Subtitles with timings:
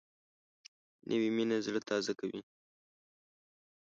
[1.09, 2.41] نوې مینه زړه تازه کوي